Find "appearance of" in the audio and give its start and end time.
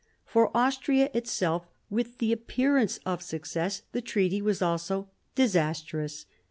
2.31-3.21